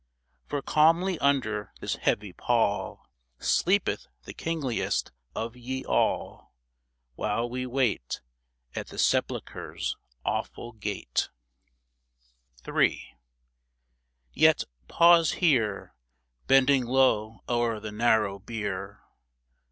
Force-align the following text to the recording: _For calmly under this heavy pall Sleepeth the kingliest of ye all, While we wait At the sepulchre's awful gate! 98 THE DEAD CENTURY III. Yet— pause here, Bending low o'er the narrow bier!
_For 0.49 0.63
calmly 0.63 1.19
under 1.19 1.73
this 1.79 1.97
heavy 1.97 2.33
pall 2.33 3.05
Sleepeth 3.37 4.07
the 4.23 4.33
kingliest 4.33 5.11
of 5.35 5.55
ye 5.55 5.85
all, 5.85 6.55
While 7.13 7.47
we 7.51 7.67
wait 7.67 8.19
At 8.75 8.87
the 8.87 8.97
sepulchre's 8.97 9.95
awful 10.25 10.71
gate! 10.71 11.29
98 12.63 12.63
THE 12.63 12.63
DEAD 12.63 12.65
CENTURY 12.65 12.87
III. 12.89 13.17
Yet— 14.33 14.63
pause 14.97 15.31
here, 15.33 15.93
Bending 16.47 16.85
low 16.87 17.41
o'er 17.47 17.79
the 17.79 17.91
narrow 17.91 18.39
bier! 18.39 19.03